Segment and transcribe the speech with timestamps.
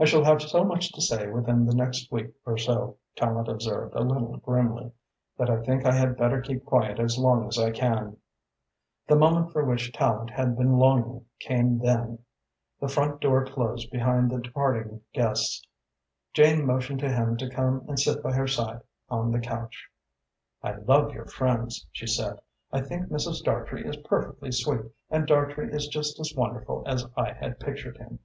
[0.00, 3.94] "I shall have so much to say within the next week or so," Tallente observed,
[3.94, 4.92] a little grimly,
[5.36, 8.16] "that I think I had better keep quiet as long as I can."
[9.06, 12.20] The moment for which Tallente had been longing came then.
[12.80, 15.68] The front door closed behind the departing guests.
[16.32, 18.80] Jane motioned to him to come and sit by her side
[19.10, 19.88] on the couch.
[20.62, 22.38] "I love your friends," she said.
[22.72, 23.44] "I think Mrs.
[23.44, 24.80] Dartrey is perfectly sweet
[25.10, 28.20] and Dartrey is just as wonderful as I had pictured him.